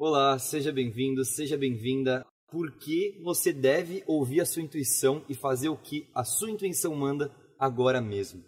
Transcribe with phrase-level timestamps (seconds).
[0.00, 2.24] Olá, seja bem-vindo, seja bem-vinda.
[2.52, 6.94] Por que você deve ouvir a sua intuição e fazer o que a sua intuição
[6.94, 8.44] manda agora mesmo?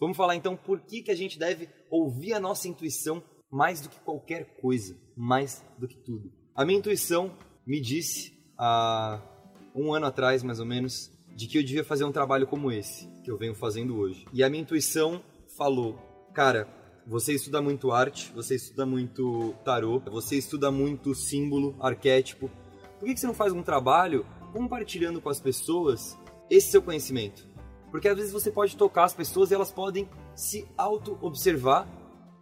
[0.00, 3.88] Vamos falar então por que, que a gente deve ouvir a nossa intuição mais do
[3.88, 6.32] que qualquer coisa, mais do que tudo.
[6.56, 9.37] A minha intuição me disse há
[9.78, 13.08] um ano atrás, mais ou menos, de que eu devia fazer um trabalho como esse,
[13.22, 14.26] que eu venho fazendo hoje.
[14.32, 15.22] E a minha intuição
[15.56, 15.98] falou:
[16.34, 16.68] cara,
[17.06, 22.50] você estuda muito arte, você estuda muito tarô, você estuda muito símbolo, arquétipo.
[22.98, 26.18] Por que você não faz um trabalho compartilhando com as pessoas
[26.50, 27.46] esse seu conhecimento?
[27.90, 31.88] Porque às vezes você pode tocar as pessoas e elas podem se auto-observar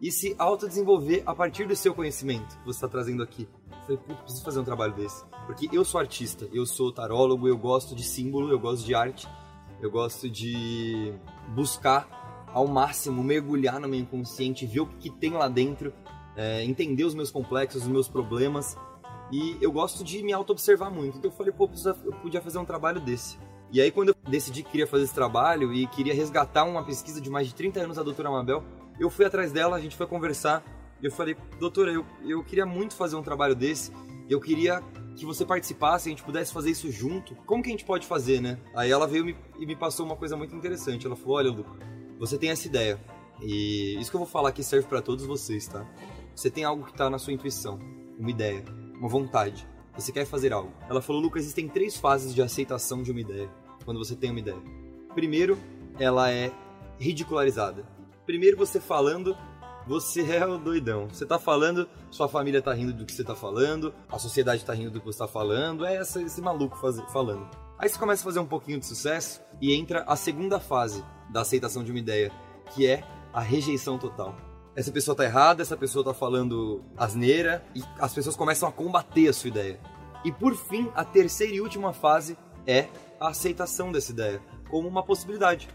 [0.00, 3.48] e se autodesenvolver a partir do seu conhecimento que você está trazendo aqui.
[3.82, 5.24] Falei, puta, preciso fazer um trabalho desse.
[5.46, 9.28] Porque eu sou artista, eu sou tarólogo, eu gosto de símbolo, eu gosto de arte,
[9.80, 11.12] eu gosto de
[11.54, 15.92] buscar ao máximo mergulhar no meu inconsciente, ver o que, tem lá dentro,
[16.36, 18.76] é, entender os meus complexos, os meus problemas.
[19.32, 21.18] E eu gosto de me auto-observar muito.
[21.18, 21.68] Então eu falei, pô,
[22.04, 23.38] eu podia fazer um trabalho desse.
[23.72, 27.22] E aí, quando eu decidi que queria fazer esse trabalho e queria resgatar uma pesquisa
[27.22, 28.62] de mais de 30 anos da doutora Mabel,
[29.00, 30.62] eu fui atrás dela, a gente foi conversar.
[31.02, 33.90] Eu falei, doutora, eu, eu queria muito fazer um trabalho desse.
[34.30, 34.80] Eu queria
[35.16, 37.34] que você participasse, a gente pudesse fazer isso junto.
[37.44, 38.58] Como que a gente pode fazer, né?
[38.74, 41.06] Aí ela veio me, e me passou uma coisa muito interessante.
[41.06, 41.66] Ela falou, olha, Lu,
[42.18, 43.00] você tem essa ideia.
[43.42, 45.84] E isso que eu vou falar aqui serve para todos vocês, tá?
[46.34, 47.78] Você tem algo que tá na sua intuição,
[48.18, 49.66] uma ideia, uma vontade.
[49.94, 50.72] Você quer fazer algo.
[50.88, 53.50] Ela falou, Lucas, existem três fases de aceitação de uma ideia
[53.84, 54.62] quando você tem uma ideia.
[55.14, 55.58] Primeiro,
[55.98, 56.50] ela é
[56.98, 57.84] ridicularizada.
[58.24, 59.36] Primeiro, você falando,
[59.86, 61.08] você é o doidão.
[61.08, 64.72] Você tá falando, sua família tá rindo do que você tá falando, a sociedade tá
[64.72, 67.48] rindo do que você tá falando, é essa, esse maluco faz, falando.
[67.78, 71.40] Aí você começa a fazer um pouquinho de sucesso e entra a segunda fase da
[71.40, 72.30] aceitação de uma ideia,
[72.74, 74.36] que é a rejeição total.
[74.74, 79.28] Essa pessoa tá errada, essa pessoa tá falando asneira e as pessoas começam a combater
[79.28, 79.80] a sua ideia.
[80.24, 82.88] E por fim, a terceira e última fase é
[83.20, 84.40] a aceitação dessa ideia
[84.72, 85.68] como uma possibilidade.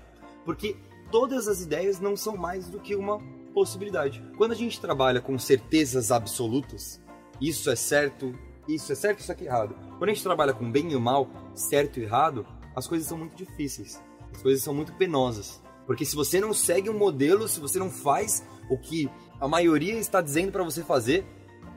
[0.44, 0.75] Porque
[1.12, 3.19] todas as ideias não são mais do que uma
[3.57, 4.23] possibilidade.
[4.38, 7.01] Quando a gente trabalha com certezas absolutas,
[7.41, 8.31] isso é certo,
[8.68, 9.75] isso é certo, isso aqui é errado.
[9.97, 12.45] Quando a gente trabalha com bem e mal, certo e errado,
[12.75, 14.00] as coisas são muito difíceis.
[14.31, 15.59] As coisas são muito penosas.
[15.88, 19.09] Porque se você não segue um modelo, se você não faz o que
[19.41, 21.25] a maioria está dizendo para você fazer,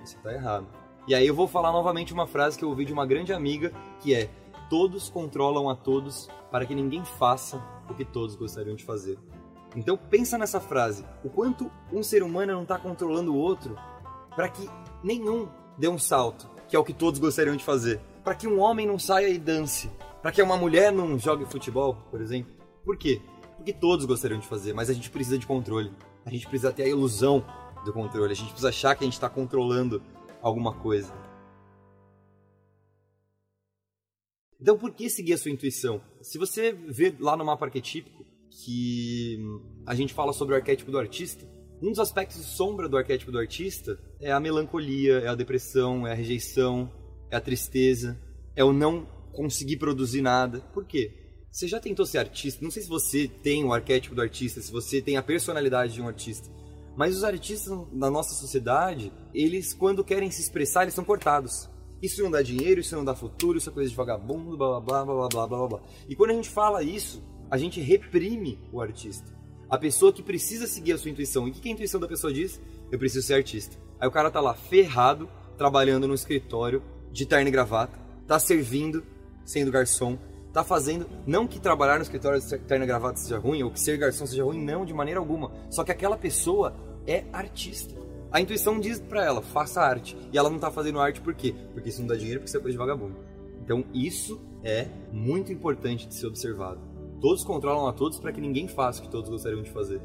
[0.05, 0.67] você está errado.
[1.09, 3.73] E aí eu vou falar novamente uma frase que eu ouvi de uma grande amiga,
[4.01, 4.29] que é:
[4.69, 7.57] todos controlam a todos para que ninguém faça
[7.89, 9.19] o que todos gostariam de fazer.
[9.77, 13.77] Então pensa nessa frase, o quanto um ser humano não está controlando o outro
[14.35, 14.69] para que
[15.03, 15.49] nenhum
[15.79, 18.01] dê um salto, que é o que todos gostariam de fazer.
[18.25, 21.95] Para que um homem não saia e dance, para que uma mulher não jogue futebol,
[22.11, 22.53] por exemplo.
[22.85, 23.23] Por quê?
[23.57, 25.93] Porque todos gostariam de fazer, mas a gente precisa de controle.
[26.25, 27.45] A gente precisa ter a ilusão
[27.85, 30.03] do controle, a gente precisa achar que a gente está controlando
[30.43, 31.13] alguma coisa.
[34.61, 36.03] Então, por que seguir a sua intuição?
[36.21, 40.91] Se você vê lá no mapa arquetípico que hum, a gente fala sobre o arquétipo
[40.91, 41.47] do artista.
[41.83, 46.13] Um dos aspectos sombra do arquétipo do artista é a melancolia, é a depressão, é
[46.13, 46.93] a rejeição,
[47.31, 48.21] é a tristeza,
[48.55, 50.61] é o não conseguir produzir nada.
[50.75, 51.17] Por quê?
[51.51, 52.63] Você já tentou ser artista?
[52.63, 56.03] Não sei se você tem o arquétipo do artista, se você tem a personalidade de
[56.03, 56.49] um artista.
[56.97, 61.69] Mas os artistas na nossa sociedade, eles quando querem se expressar, eles são cortados.
[62.03, 65.05] Isso não dá dinheiro, isso não dá futuro, isso é coisa de vagabundo, blá blá
[65.05, 65.81] blá blá blá blá blá.
[66.09, 69.33] E quando a gente fala isso, a gente reprime o artista.
[69.69, 71.47] A pessoa que precisa seguir a sua intuição.
[71.47, 72.61] E o que a intuição da pessoa diz?
[72.91, 73.77] Eu preciso ser artista.
[73.99, 79.05] Aí o cara tá lá ferrado, trabalhando no escritório, de terno e gravata, tá servindo,
[79.45, 80.19] sendo garçom,
[80.53, 81.07] tá fazendo.
[81.27, 84.27] Não que trabalhar no escritório de terno e gravata seja ruim, ou que ser garçom
[84.27, 85.53] seja ruim, não, de maneira alguma.
[85.71, 86.75] Só que aquela pessoa
[87.07, 87.95] é artista.
[88.33, 90.17] A intuição diz para ela, faça arte.
[90.33, 91.55] E ela não tá fazendo arte por quê?
[91.73, 93.17] Porque isso não dá dinheiro, porque isso é coisa de vagabundo.
[93.63, 96.90] Então isso é muito importante de ser observado.
[97.21, 100.01] Todos controlam a todos para que ninguém faça o que todos gostariam de fazer.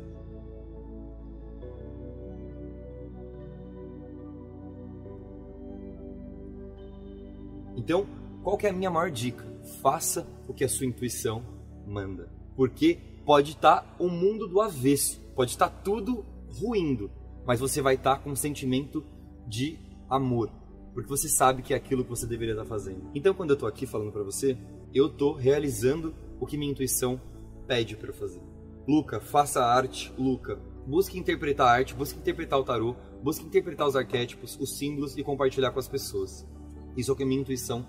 [7.78, 8.06] Então,
[8.44, 9.46] qual é a minha maior dica?
[9.82, 11.44] Faça o que a sua intuição
[11.88, 12.30] manda.
[12.56, 16.26] Porque pode estar tá o mundo do avesso, pode estar tá tudo
[16.60, 17.12] ruindo,
[17.46, 19.04] mas você vai estar tá com um sentimento
[19.48, 19.80] de
[20.10, 20.50] amor,
[20.94, 23.10] porque você sabe que é aquilo que você deveria estar fazendo.
[23.14, 24.58] Então, quando eu estou aqui falando para você,
[24.94, 27.20] eu estou realizando o que minha intuição
[27.68, 28.42] pede para eu fazer.
[28.88, 30.60] Luca, faça arte, Luca.
[30.86, 35.24] Busque interpretar a arte, busque interpretar o tarô, busque interpretar os arquétipos, os símbolos e
[35.24, 36.48] compartilhar com as pessoas.
[36.96, 37.86] Isso é o que minha intuição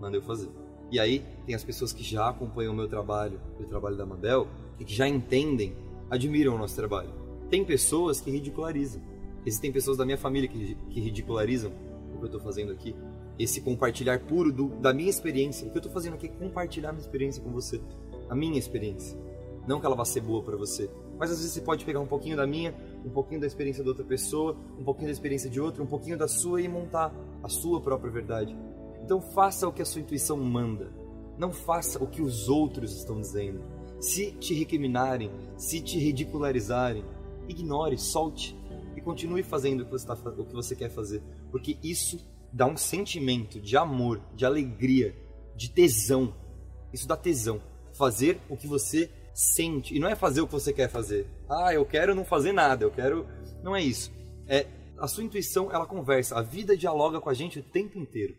[0.00, 0.50] manda eu fazer.
[0.90, 4.48] E aí tem as pessoas que já acompanham o meu trabalho, o trabalho da Mandel,
[4.78, 5.76] e que já entendem,
[6.10, 7.10] admiram o nosso trabalho.
[7.48, 9.00] Tem pessoas que ridicularizam.
[9.46, 11.72] Existem pessoas da minha família que, que ridicularizam
[12.12, 12.94] o que eu estou fazendo aqui.
[13.42, 15.66] Esse compartilhar puro do, da minha experiência.
[15.66, 17.80] O que eu estou fazendo aqui é compartilhar minha experiência com você.
[18.28, 19.18] A minha experiência.
[19.66, 22.06] Não que ela vá ser boa para você, mas às vezes você pode pegar um
[22.06, 25.58] pouquinho da minha, um pouquinho da experiência da outra pessoa, um pouquinho da experiência de
[25.58, 28.54] outra, um pouquinho da sua e montar a sua própria verdade.
[29.02, 30.92] Então faça o que a sua intuição manda.
[31.38, 33.62] Não faça o que os outros estão dizendo.
[33.98, 37.04] Se te recriminarem, se te ridicularizarem,
[37.48, 38.54] ignore, solte
[38.94, 42.18] e continue fazendo o que você, tá, o que você quer fazer, porque isso
[42.52, 45.14] dá um sentimento de amor, de alegria,
[45.56, 46.34] de tesão.
[46.92, 47.60] Isso dá tesão.
[47.96, 49.94] Fazer o que você sente.
[49.94, 51.26] E não é fazer o que você quer fazer.
[51.48, 53.26] Ah, eu quero não fazer nada, eu quero.
[53.62, 54.12] Não é isso.
[54.46, 54.66] É
[54.98, 56.38] a sua intuição, ela conversa.
[56.38, 58.34] A vida dialoga com a gente o tempo inteiro.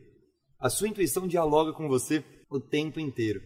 [0.59, 3.41] A sua intuição dialoga com você o tempo inteiro.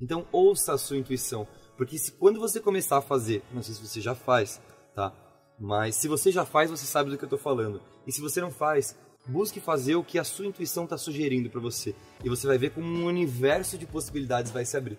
[0.00, 1.46] Então ouça a sua intuição,
[1.76, 4.60] porque se quando você começar a fazer, não sei se você já faz,
[4.94, 5.12] tá?
[5.58, 7.82] Mas se você já faz, você sabe do que eu estou falando.
[8.06, 8.96] E se você não faz,
[9.30, 11.94] busque fazer o que a sua intuição está sugerindo para você.
[12.24, 14.98] E você vai ver como um universo de possibilidades vai se abrir.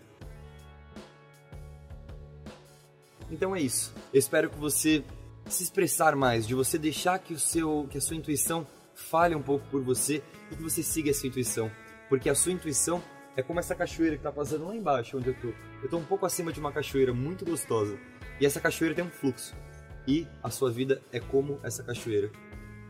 [3.29, 3.93] Então é isso.
[4.13, 5.03] Eu espero que você
[5.47, 9.41] se expressar mais, de você deixar que o seu, que a sua intuição fale um
[9.41, 11.71] pouco por você e que você siga a sua intuição,
[12.07, 13.01] porque a sua intuição
[13.35, 15.53] é como essa cachoeira que está passando lá embaixo onde eu tô.
[15.81, 17.97] Eu tô um pouco acima de uma cachoeira muito gostosa
[18.39, 19.55] e essa cachoeira tem um fluxo.
[20.07, 22.31] E a sua vida é como essa cachoeira,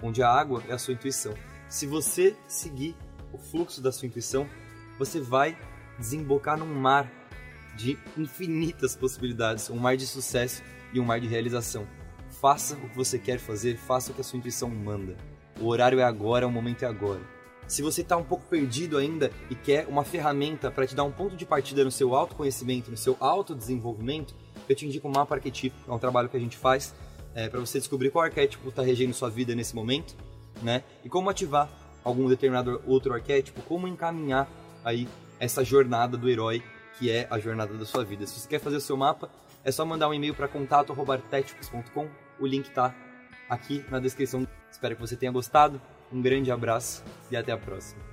[0.02, 1.34] onde a água é a sua intuição.
[1.70, 2.96] Se você seguir
[3.32, 4.48] o fluxo da sua intuição,
[4.98, 5.58] você vai
[5.98, 7.12] desembocar num mar
[7.76, 10.62] de infinitas possibilidades, um mar de sucesso
[10.94, 11.88] e um mar de realização.
[12.42, 15.16] Faça o que você quer fazer, faça o que a sua intuição manda.
[15.60, 17.22] O horário é agora, o momento é agora.
[17.68, 21.12] Se você está um pouco perdido ainda e quer uma ferramenta para te dar um
[21.12, 24.36] ponto de partida no seu autoconhecimento, no seu autodesenvolvimento,
[24.68, 26.94] eu te indico o mapa arquetípico, é um trabalho que a gente faz
[27.34, 30.16] é, para você descobrir qual arquétipo está regendo sua vida nesse momento,
[30.62, 30.84] né?
[31.04, 31.70] E como ativar
[32.04, 34.50] algum determinado outro arquétipo, como encaminhar
[34.84, 35.08] aí
[35.40, 36.64] essa jornada do herói
[36.98, 38.28] que é a jornada da sua vida.
[38.28, 39.30] Se você quer fazer o seu mapa,
[39.64, 42.08] é só mandar um e-mail para contato@arquetipos.com.
[42.40, 42.94] O link está
[43.50, 44.48] aqui na descrição.
[44.72, 45.82] Espero que você tenha gostado.
[46.12, 48.11] Um grande abraço e até a próxima.